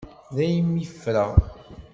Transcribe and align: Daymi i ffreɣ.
Daymi 0.35 0.75
i 0.83 0.85
ffreɣ. 0.93 1.31